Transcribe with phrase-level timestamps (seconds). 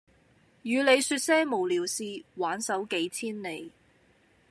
[0.63, 3.71] 與你說些無聊事挽手幾千里